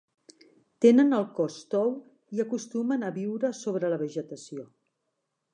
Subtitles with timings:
[0.85, 1.93] Tenen el cos tou
[2.37, 4.69] i acostumen a viure sobre la vegetació.